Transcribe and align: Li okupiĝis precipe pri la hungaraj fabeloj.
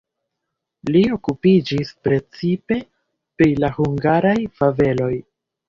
Li 0.95 1.03
okupiĝis 1.17 1.91
precipe 2.09 2.79
pri 2.81 3.53
la 3.61 3.73
hungaraj 3.79 4.35
fabeloj. 4.59 5.15